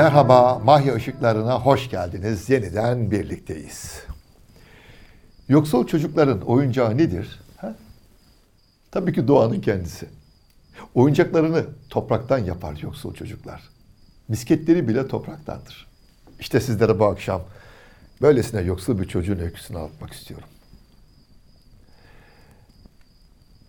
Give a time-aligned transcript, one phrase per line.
[0.00, 2.50] Merhaba, Mahya Işıklarına hoş geldiniz.
[2.50, 4.02] Yeniden birlikteyiz.
[5.48, 7.40] Yoksul çocukların oyuncağı nedir?
[7.56, 7.76] Ha?
[8.90, 10.08] Tabii ki doğanın kendisi.
[10.94, 13.62] Oyuncaklarını topraktan yapar yoksul çocuklar.
[14.28, 15.86] Misketleri bile topraktandır.
[16.40, 17.42] İşte sizlere bu akşam
[18.22, 20.48] böylesine yoksul bir çocuğun öyküsünü anlatmak istiyorum.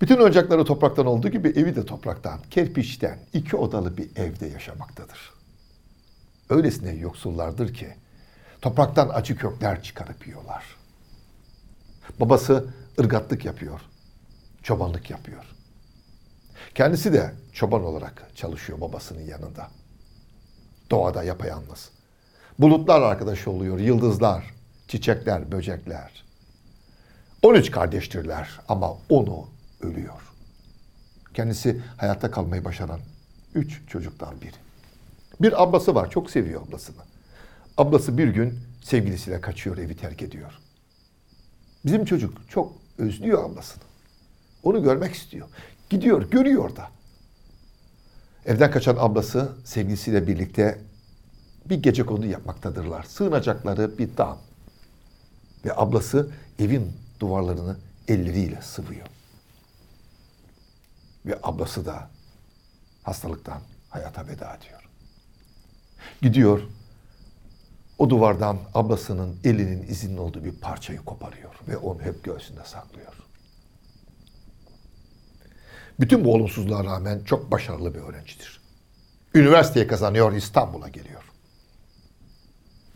[0.00, 5.35] Bütün oyuncakları topraktan olduğu gibi evi de topraktan, kerpiçten, iki odalı bir evde yaşamaktadır.
[6.50, 7.94] Öylesine yoksullardır ki
[8.62, 10.64] topraktan acı kökler çıkarıp yiyorlar.
[12.20, 12.66] Babası
[13.00, 13.80] ırgatlık yapıyor,
[14.62, 15.44] çobanlık yapıyor.
[16.74, 19.68] Kendisi de çoban olarak çalışıyor babasının yanında.
[20.90, 21.90] Doğada yapayalnız.
[22.58, 24.54] Bulutlar arkadaş oluyor, yıldızlar,
[24.88, 26.24] çiçekler, böcekler.
[27.42, 29.48] 13 kardeştirler ama onu
[29.80, 30.32] ölüyor.
[31.34, 33.00] Kendisi hayatta kalmayı başaran
[33.54, 34.65] üç çocuktan biri.
[35.40, 37.02] Bir ablası var, çok seviyor ablasını.
[37.76, 40.52] Ablası bir gün sevgilisiyle kaçıyor, evi terk ediyor.
[41.84, 43.82] Bizim çocuk çok özlüyor ablasını.
[44.62, 45.48] Onu görmek istiyor.
[45.90, 46.88] Gidiyor, görüyor da.
[48.46, 50.78] Evden kaçan ablası sevgilisiyle birlikte
[51.66, 53.02] bir gece kondu yapmaktadırlar.
[53.02, 54.38] Sığınacakları bir dağ.
[55.64, 57.76] Ve ablası evin duvarlarını
[58.08, 59.06] elleriyle sıvıyor.
[61.26, 62.10] Ve ablası da
[63.02, 64.85] hastalıktan hayata veda ediyor.
[66.22, 66.62] Gidiyor,
[67.98, 73.12] o duvardan ablasının elinin izinin olduğu bir parçayı koparıyor ve onu hep göğsünde saklıyor.
[76.00, 78.60] Bütün bu olumsuzluğa rağmen çok başarılı bir öğrencidir.
[79.34, 81.22] Üniversiteye kazanıyor, İstanbul'a geliyor.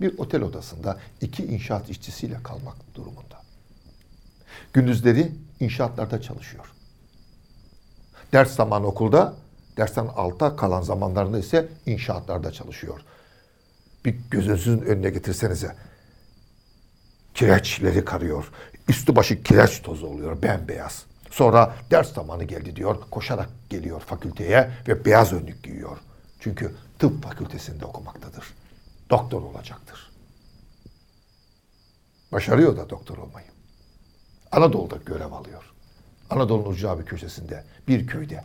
[0.00, 3.42] Bir otel odasında iki inşaat işçisiyle kalmak durumunda.
[4.72, 6.72] Gündüzleri inşaatlarda çalışıyor.
[8.32, 9.34] Ders zamanı okulda,
[9.76, 13.00] dersten alta kalan zamanlarında ise inşaatlarda çalışıyor.
[14.04, 15.76] Bir gözünüzün önüne getirsenize.
[17.34, 18.50] Kireçleri karıyor.
[18.88, 21.04] Üstü başı kireç tozu oluyor, bembeyaz.
[21.30, 25.98] Sonra ders zamanı geldi diyor, koşarak geliyor fakülteye ve beyaz önlük giyiyor.
[26.40, 28.44] Çünkü tıp fakültesinde okumaktadır.
[29.10, 30.10] Doktor olacaktır.
[32.32, 33.46] Başarıyor da doktor olmayı.
[34.52, 35.72] Anadolu'da görev alıyor.
[36.30, 38.44] Anadolu'nun ucra bir köşesinde, bir köyde.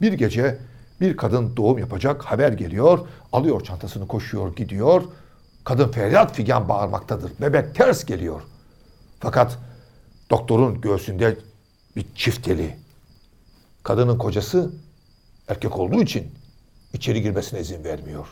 [0.00, 0.58] Bir gece
[1.04, 5.02] bir kadın doğum yapacak, haber geliyor, alıyor çantasını koşuyor, gidiyor.
[5.64, 7.32] Kadın feryat figan bağırmaktadır.
[7.40, 8.42] Bebek ters geliyor.
[9.20, 9.58] Fakat
[10.30, 11.38] doktorun göğsünde
[11.96, 12.76] bir çifteli.
[13.82, 14.72] Kadının kocası
[15.48, 16.34] erkek olduğu için
[16.92, 18.26] içeri girmesine izin vermiyor.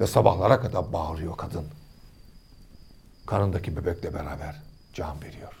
[0.00, 1.64] Ve sabahlara kadar bağırıyor kadın.
[3.26, 4.62] Karındaki bebekle beraber
[4.94, 5.52] can veriyor.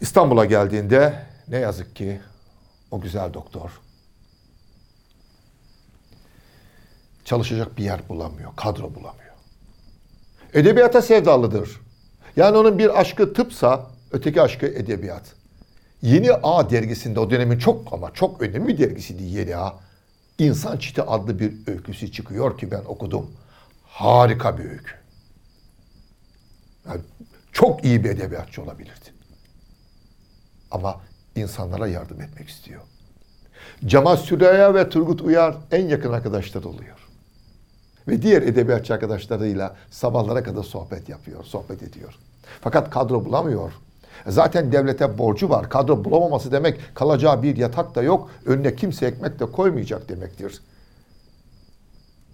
[0.00, 2.20] İstanbul'a geldiğinde ne yazık ki
[2.92, 3.80] güzel doktor
[7.28, 9.34] çalışacak bir yer bulamıyor, kadro bulamıyor.
[10.54, 11.80] Edebiyata sevdalıdır.
[12.36, 15.34] Yani onun bir aşkı tıpsa öteki aşkı edebiyat.
[16.02, 19.74] Yeni A dergisinde o dönemin çok ama çok önemli bir dergisiydi Yeni A.
[20.38, 23.30] İnsan Çiti adlı bir öyküsü çıkıyor ki ben okudum.
[23.86, 24.94] Harika bir öykü.
[26.88, 27.00] Yani
[27.52, 29.12] çok iyi bir edebiyatçı olabilirdi.
[30.70, 31.00] Ama
[31.36, 32.80] insanlara yardım etmek istiyor.
[33.86, 36.98] Cemal Süreyya ve Turgut Uyar en yakın arkadaşlar oluyor.
[38.08, 42.14] Ve diğer edebiyatçı arkadaşlarıyla sabahlara kadar sohbet yapıyor, sohbet ediyor.
[42.60, 43.72] Fakat kadro bulamıyor.
[44.26, 45.70] Zaten devlete borcu var.
[45.70, 48.30] Kadro bulamaması demek kalacağı bir yatak da yok.
[48.46, 50.62] Önüne kimse ekmek de koymayacak demektir.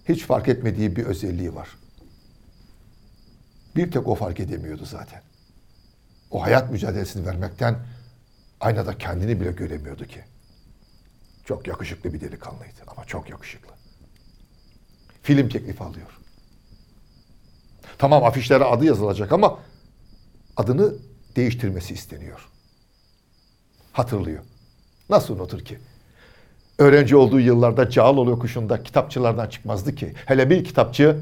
[0.09, 1.67] Hiç fark etmediği bir özelliği var.
[3.75, 5.21] Bir tek o fark edemiyordu zaten.
[6.31, 7.75] O hayat mücadelesini vermekten
[8.65, 10.19] aynada kendini bile göremiyordu ki.
[11.45, 13.69] Çok yakışıklı bir delikanlıydı ama çok yakışıklı.
[15.23, 16.19] Film teklifi alıyor.
[17.97, 19.59] Tamam afişlere adı yazılacak ama
[20.57, 20.93] adını
[21.35, 22.49] değiştirmesi isteniyor.
[23.91, 24.43] Hatırlıyor.
[25.09, 25.79] Nasıl unutur ki?
[26.79, 30.13] Öğrenci olduğu yıllarda Cağaloğlu yokuşunda kitapçılardan çıkmazdı ki.
[30.25, 31.17] Hele bir kitapçı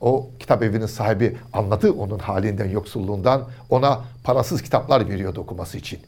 [0.00, 3.48] o kitap evinin sahibi anladı onun halinden, yoksulluğundan.
[3.70, 6.00] Ona parasız kitaplar veriyordu okuması için.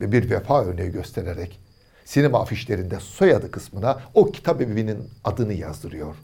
[0.00, 1.60] Ve bir vefa örneği göstererek
[2.04, 6.16] sinema afişlerinde soyadı kısmına o kitap evinin adını yazdırıyor.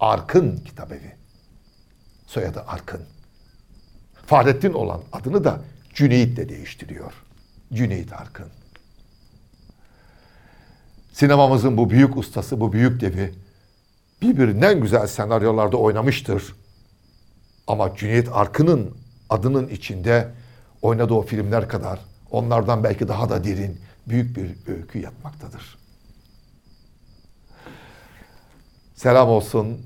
[0.00, 1.12] Arkın Kitap Evi.
[2.26, 3.00] Soyadı Arkın.
[4.26, 5.60] Fahrettin olan adını da
[5.94, 7.12] Cüneyt de değiştiriyor.
[7.72, 8.46] Cüneyt Arkın.
[11.12, 13.34] Sinemamızın bu büyük ustası, bu büyük devi
[14.22, 16.54] birbirinden güzel senaryolarda oynamıştır.
[17.66, 18.96] Ama Cüneyt Arkın'ın
[19.30, 20.28] adının içinde
[20.82, 22.00] oynadığı o filmler kadar
[22.36, 25.78] onlardan belki daha da derin büyük bir öykü yatmaktadır.
[28.94, 29.80] Selam olsun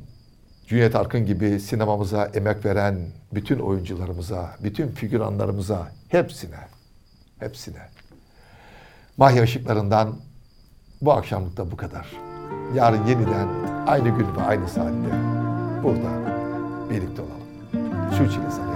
[0.66, 2.98] Cüneyt Arkın gibi sinemamıza emek veren
[3.34, 6.60] bütün oyuncularımıza, bütün figüranlarımıza, hepsine,
[7.38, 7.88] hepsine.
[9.16, 10.16] Mahya Işıklarından
[11.00, 12.06] bu akşamlık da bu kadar.
[12.74, 13.48] Yarın yeniden
[13.86, 15.10] aynı gün ve aynı saatte
[15.82, 16.10] burada
[16.90, 17.40] birlikte olalım.
[18.18, 18.69] Şu sana.